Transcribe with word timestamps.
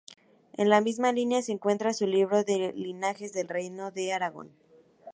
En 0.53 0.71
la 0.71 0.81
misma 0.81 1.11
línea 1.11 1.43
se 1.43 1.51
encuentra 1.51 1.93
su 1.93 2.07
libro 2.07 2.43
de 2.43 2.73
"Linajes 2.75 3.33
del 3.33 3.47
reino 3.47 3.91
de 3.91 4.11
Aragón". 4.13 4.49